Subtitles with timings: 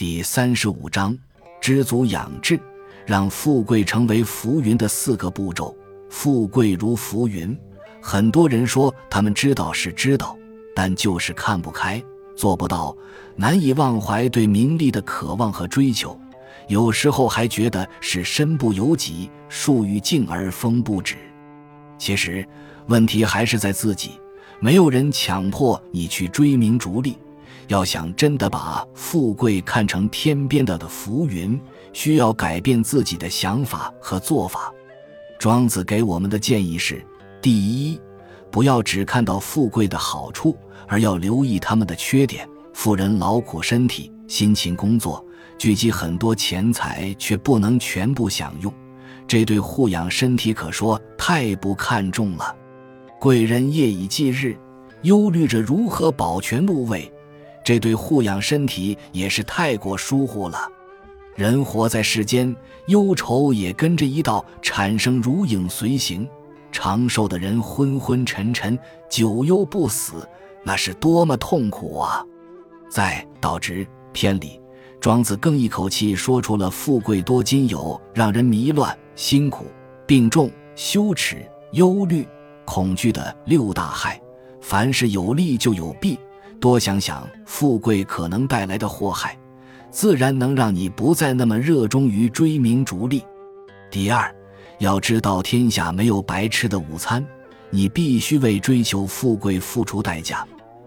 [0.00, 1.14] 第三十五章：
[1.60, 2.58] 知足养志，
[3.04, 5.76] 让富贵成为浮云的四个步骤。
[6.08, 7.54] 富贵如浮云，
[8.00, 10.34] 很多人说他们知道是知道，
[10.74, 12.02] 但就是看不开，
[12.34, 12.96] 做不到，
[13.36, 16.18] 难以忘怀对名利的渴望和追求。
[16.68, 21.16] 有时候还觉得是身不由己，树欲静而风不止。
[21.98, 22.42] 其实
[22.86, 24.12] 问题还是在自己，
[24.60, 27.18] 没有人强迫你去追名逐利。
[27.68, 31.60] 要想真的把富贵看成天边的的浮云，
[31.92, 34.72] 需要改变自己的想法和做法。
[35.38, 37.04] 庄子给我们的建议是：
[37.40, 38.00] 第一，
[38.50, 40.56] 不要只看到富贵的好处，
[40.86, 42.48] 而要留意他们的缺点。
[42.72, 45.24] 富人劳苦身体，辛勤工作。
[45.58, 48.72] 聚集很多钱财，却不能全部享用，
[49.28, 52.56] 这对护养身体可说太不看重了。
[53.18, 54.56] 贵人夜以继日，
[55.02, 57.12] 忧虑着如何保全禄位，
[57.70, 60.68] 这对护养身体也是太过疏忽了。
[61.36, 62.52] 人活在世间，
[62.88, 66.28] 忧愁也跟着一道产生，如影随形。
[66.72, 68.76] 长寿的人昏昏沉沉，
[69.08, 70.28] 久忧不死，
[70.64, 72.26] 那是多么痛苦啊！
[72.90, 74.60] 在道直篇里。
[75.00, 79.66] 庄子更一口气说出了富贵多金有让人迷乱、辛苦、
[80.08, 82.26] 病重、羞耻、忧虑、
[82.64, 84.20] 恐惧的六大害。
[84.60, 86.18] 凡是有利就有弊，
[86.60, 89.36] 多想想富贵可能带来的祸害，
[89.90, 93.24] 自然能让你不再那么热衷于追名逐利。
[93.90, 94.32] 第二，
[94.78, 97.26] 要知道天下没有白吃的午餐，
[97.70, 100.46] 你必须为追求富贵付出代价，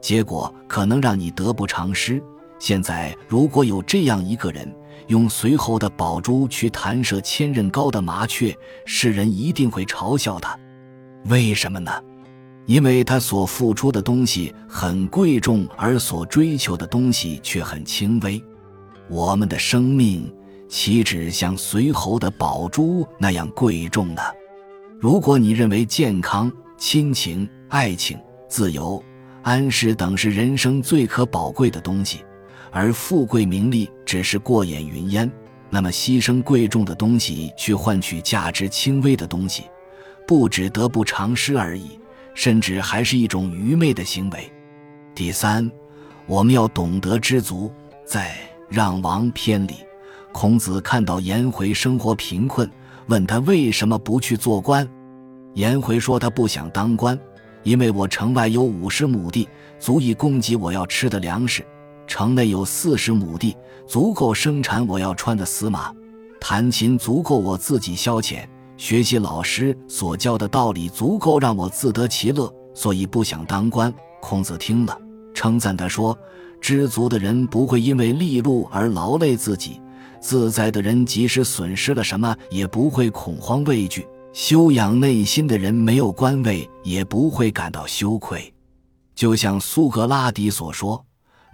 [0.00, 2.22] 结果可能让你得不偿失。
[2.58, 4.72] 现在，如果有这样一个人，
[5.08, 8.54] 用随后的宝珠去弹射千仞高的麻雀，
[8.84, 10.56] 世人一定会嘲笑他。
[11.26, 11.90] 为什么呢？
[12.66, 18.42] 因为他所付出的东西很贵重，而所追求的东西却很轻微。
[19.08, 20.32] 我们的生命
[20.68, 24.22] 岂止像随侯的宝珠那样贵重呢？
[24.98, 29.02] 如果你认为健康、亲情、爱情、自由、
[29.42, 32.24] 安适等是人生最可宝贵的东西，
[32.70, 35.30] 而富贵名利只是过眼云烟，
[35.68, 39.64] 那么牺牲贵重的东西去换取价值轻微的东西，
[40.26, 41.98] 不止得不偿失而已，
[42.34, 44.52] 甚至还是一种愚昧的行为。
[45.14, 45.70] 第三，
[46.26, 47.72] 我们要懂得知足。
[48.04, 48.30] 在
[48.68, 49.76] 《让王篇》里，
[50.32, 52.70] 孔子看到颜回生活贫困，
[53.06, 54.86] 问他为什么不去做官。
[55.54, 57.18] 颜回说他不想当官，
[57.62, 61.64] 因为我城外有五十亩地，足以供给我要吃的粮食。
[62.06, 63.56] 城内有四十亩地，
[63.86, 65.94] 足够生产我要穿的丝马；
[66.38, 68.40] 弹琴足够我自己消遣；
[68.76, 73.92] 学习老师所教的道理足够让我自得其乐，所以不想当官。
[74.20, 74.98] 孔子听了，
[75.32, 76.16] 称赞他说
[76.60, 79.80] ：“知足的人不会因为利禄而劳累自己；
[80.20, 84.02] 自在的人即使损失了什么，也不会恐慌畏惧；
[84.32, 88.52] 修养内心的人没有官位，也不会感到羞愧。”
[89.14, 91.04] 就像苏格拉底所说。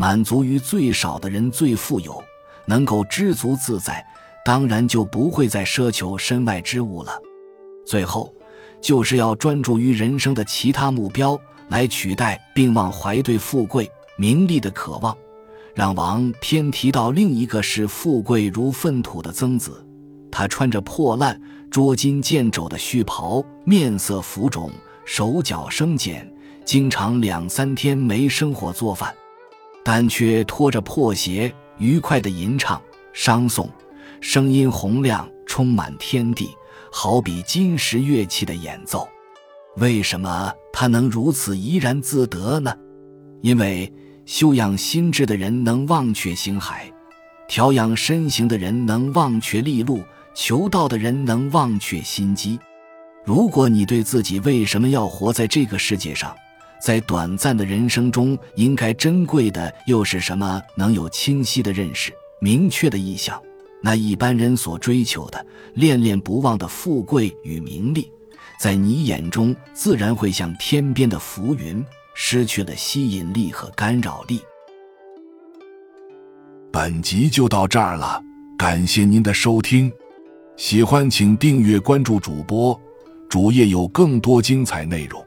[0.00, 2.22] 满足于最少的人最富有，
[2.66, 4.06] 能够知足自在，
[4.48, 7.12] 当然就不会再奢求身外之物了。
[7.84, 8.34] 最后，
[8.80, 11.38] 就是要专注于人生的其他目标，
[11.68, 13.86] 来取代并忘怀对富贵
[14.16, 15.14] 名利的渴望。
[15.74, 19.86] 让王偏提到另一个视富贵如粪土的曾子，
[20.30, 21.38] 他穿着破烂、
[21.70, 24.70] 捉襟见肘的絮袍，面色浮肿，
[25.04, 26.26] 手脚生茧，
[26.64, 29.14] 经常两三天没生火做饭。
[29.84, 32.80] 但却拖着破鞋，愉快地吟唱、
[33.12, 33.68] 商颂，
[34.20, 36.50] 声音洪亮，充满天地，
[36.90, 39.08] 好比金石乐器的演奏。
[39.76, 42.74] 为什么他能如此怡然自得呢？
[43.42, 43.92] 因为
[44.26, 46.92] 修养心智的人能忘却星海，
[47.46, 50.02] 调养身形的人能忘却利禄，
[50.34, 52.58] 求道的人能忘却心机。
[53.24, 56.34] 如果你对自己为什么要活在这个世界上，
[56.82, 60.60] 在短暂的人生中，应该珍贵的又是什么？
[60.74, 63.40] 能有清晰的认识、明确的意向。
[63.80, 68.10] 那一般人所追求的、恋恋不忘的富贵与名利，
[68.58, 71.84] 在你眼中自然会像天边的浮云，
[72.14, 74.40] 失去了吸引力和干扰力。
[76.72, 78.22] 本集就到这儿了，
[78.58, 79.90] 感谢您的收听。
[80.56, 82.78] 喜欢请订阅关注主播，
[83.28, 85.24] 主页有更多精彩内容。